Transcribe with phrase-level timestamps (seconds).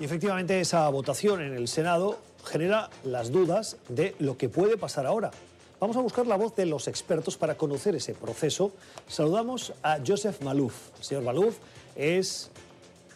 [0.00, 5.06] Y efectivamente esa votación en el Senado genera las dudas de lo que puede pasar
[5.06, 5.30] ahora.
[5.80, 8.72] Vamos a buscar la voz de los expertos para conocer ese proceso.
[9.06, 10.74] Saludamos a Joseph Malouf.
[11.00, 11.56] señor Malouf
[11.94, 12.50] es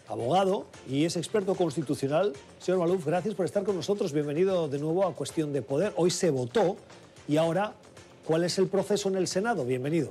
[0.09, 2.33] abogado y es experto constitucional.
[2.61, 4.13] Señor Malouf, gracias por estar con nosotros.
[4.13, 5.93] Bienvenido de nuevo a Cuestión de Poder.
[5.97, 6.77] Hoy se votó
[7.27, 7.75] y ahora,
[8.25, 9.65] ¿cuál es el proceso en el Senado?
[9.65, 10.11] Bienvenido.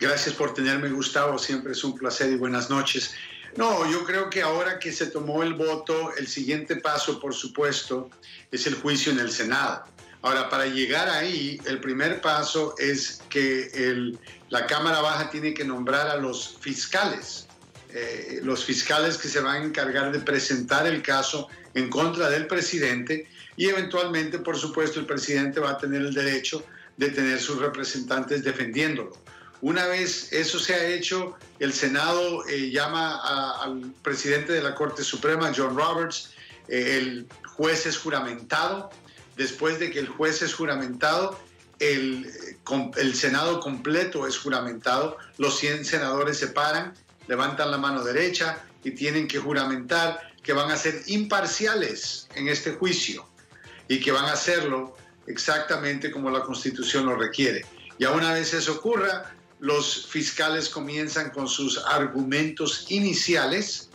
[0.00, 1.38] Gracias por tenerme, Gustavo.
[1.38, 3.14] Siempre es un placer y buenas noches.
[3.56, 8.10] No, yo creo que ahora que se tomó el voto, el siguiente paso, por supuesto,
[8.50, 9.84] es el juicio en el Senado.
[10.22, 14.16] Ahora, para llegar ahí, el primer paso es que
[14.48, 17.46] la Cámara Baja tiene que nombrar a los fiscales,
[17.90, 22.46] eh, los fiscales que se van a encargar de presentar el caso en contra del
[22.46, 26.64] presidente y eventualmente, por supuesto, el presidente va a tener el derecho
[26.96, 29.12] de tener sus representantes defendiéndolo.
[29.64, 35.02] Una vez eso se ha hecho, el Senado eh, llama al presidente de la Corte
[35.02, 36.34] Suprema, John Roberts,
[36.68, 38.90] eh, el juez es juramentado.
[39.38, 41.40] Después de que el juez es juramentado,
[41.78, 42.30] el,
[42.98, 45.16] el Senado completo es juramentado.
[45.38, 46.92] Los 100 senadores se paran,
[47.26, 52.72] levantan la mano derecha y tienen que juramentar que van a ser imparciales en este
[52.72, 53.26] juicio
[53.88, 54.94] y que van a hacerlo
[55.26, 57.64] exactamente como la Constitución lo requiere.
[57.98, 63.90] Ya una vez eso ocurra, los fiscales comienzan con sus argumentos iniciales.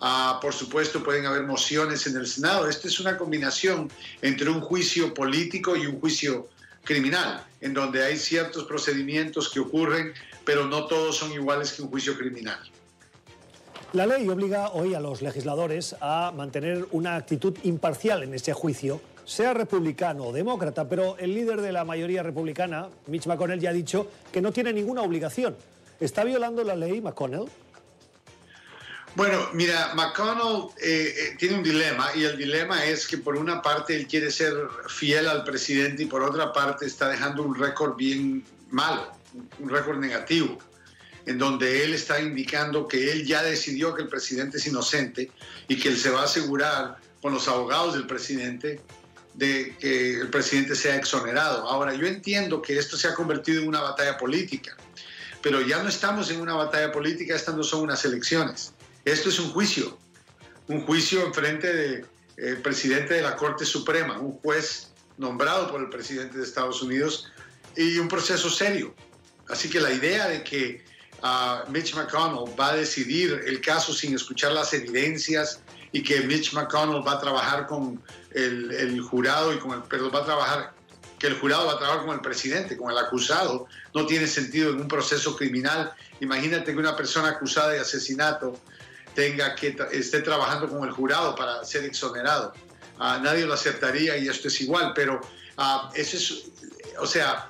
[0.00, 2.68] Ah, por supuesto, pueden haber mociones en el Senado.
[2.68, 3.90] Esta es una combinación
[4.22, 6.48] entre un juicio político y un juicio
[6.84, 11.88] criminal, en donde hay ciertos procedimientos que ocurren, pero no todos son iguales que un
[11.88, 12.58] juicio criminal.
[13.92, 19.00] La ley obliga hoy a los legisladores a mantener una actitud imparcial en este juicio
[19.24, 23.72] sea republicano o demócrata, pero el líder de la mayoría republicana, Mitch McConnell, ya ha
[23.72, 25.56] dicho que no tiene ninguna obligación.
[26.00, 27.46] ¿Está violando la ley McConnell?
[29.16, 33.60] Bueno, mira, McConnell eh, eh, tiene un dilema y el dilema es que por una
[33.60, 34.54] parte él quiere ser
[34.88, 39.10] fiel al presidente y por otra parte está dejando un récord bien malo,
[39.58, 40.58] un récord negativo,
[41.26, 45.32] en donde él está indicando que él ya decidió que el presidente es inocente
[45.66, 48.80] y que él se va a asegurar con los abogados del presidente
[49.40, 51.66] de que el presidente sea exonerado.
[51.66, 54.76] Ahora, yo entiendo que esto se ha convertido en una batalla política,
[55.40, 58.74] pero ya no estamos en una batalla política, estas no son unas elecciones.
[59.06, 59.98] Esto es un juicio,
[60.68, 62.06] un juicio en frente del
[62.36, 67.32] eh, presidente de la Corte Suprema, un juez nombrado por el presidente de Estados Unidos
[67.74, 68.94] y un proceso serio.
[69.48, 70.84] Así que la idea de que
[71.22, 75.60] ah, Mitch McConnell va a decidir el caso sin escuchar las evidencias
[75.92, 78.02] y que Mitch McConnell va a trabajar con
[78.32, 80.72] el, jurado y con el, perdón, va a trabajar,
[81.18, 84.70] que el jurado va a trabajar con el presidente, con el acusado, no tiene sentido
[84.70, 85.92] en un proceso criminal.
[86.20, 88.58] Imagínate que una persona acusada de asesinato
[89.14, 92.52] tenga que esté trabajando con el jurado para ser exonerado.
[92.98, 95.20] a nadie lo aceptaría y esto es igual, pero
[95.58, 96.44] uh, eso es,
[96.98, 97.48] o sea,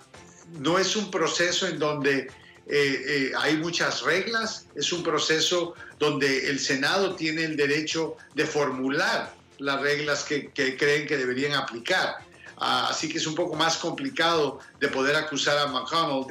[0.58, 2.30] no es un proceso en donde
[2.70, 8.46] eh, eh, hay muchas reglas, es un proceso donde el Senado tiene el derecho de
[8.46, 12.16] formular las reglas que, creen que deberían aplicar.
[12.56, 16.26] Ah, así que es un poco más complicado de poder acusar a McConnell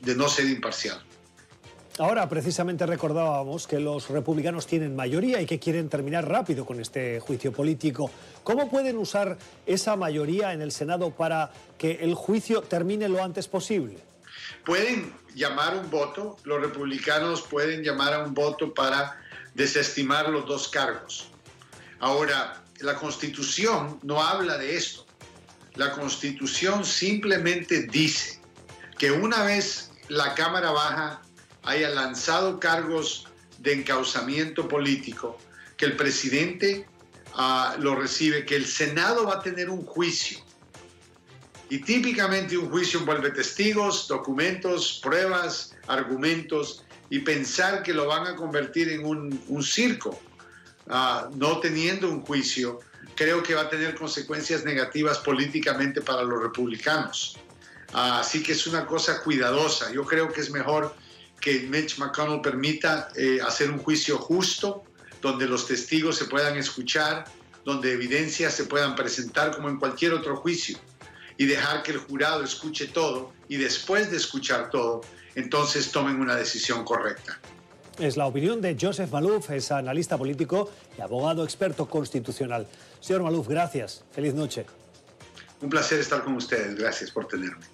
[0.00, 1.02] de no ser imparcial.
[1.98, 7.20] Ahora, precisamente recordábamos que los republicanos tienen mayoría y que quieren terminar rápido con este
[7.20, 8.10] juicio político.
[8.44, 13.46] ¿Cómo pueden usar esa mayoría en el Senado para que el juicio termine lo antes
[13.46, 14.11] posible?
[14.64, 19.20] Pueden llamar un voto, los republicanos pueden llamar a un voto para
[19.54, 21.28] desestimar los dos cargos.
[22.00, 25.06] Ahora, la constitución no habla de esto.
[25.74, 28.40] La constitución simplemente dice
[28.98, 31.22] que una vez la Cámara Baja
[31.62, 35.38] haya lanzado cargos de encauzamiento político,
[35.76, 36.86] que el presidente
[37.34, 40.40] ah, lo recibe, que el Senado va a tener un juicio
[41.72, 48.36] y típicamente un juicio envuelve testigos, documentos, pruebas, argumentos y pensar que lo van a
[48.36, 50.20] convertir en un, circo,
[50.90, 52.80] ah, no teniendo un juicio,
[53.14, 57.38] creo que va a tener consecuencias negativas políticamente para los republicanos.
[57.94, 59.90] Así que es una cosa cuidadosa.
[59.92, 60.94] Yo creo que es mejor
[61.40, 64.84] que Mitch McConnell permita eh, hacer un juicio justo,
[65.22, 67.24] donde los testigos se puedan escuchar,
[67.64, 70.78] donde evidencias se puedan presentar como en cualquier otro juicio
[71.36, 75.02] y dejar que el jurado escuche todo y después de escuchar todo,
[75.34, 77.38] entonces tomen una decisión correcta.
[77.98, 82.66] Es la opinión de Joseph Malouf, es analista político y abogado experto constitucional.
[83.00, 84.04] Señor Malouf, gracias.
[84.12, 84.66] Feliz noche.
[85.60, 86.74] Un placer estar con ustedes.
[86.74, 87.71] Gracias por tenerme.